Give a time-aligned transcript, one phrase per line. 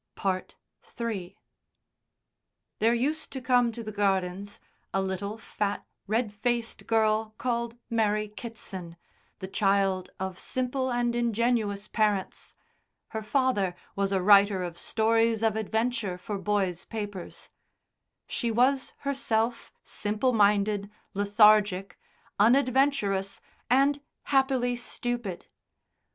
[0.99, 1.37] III
[2.79, 4.59] There used to come to the gardens
[4.91, 8.97] a little fat red faced girl called Mary Kitson,
[9.37, 12.55] the child of simple and ingenuous parents
[13.09, 17.51] (her father was a writer of stories of adventure for boys' papers);
[18.25, 21.95] she was herself simple minded, lethargic,
[22.39, 23.39] unadventurous,
[23.69, 25.47] and happily stupid.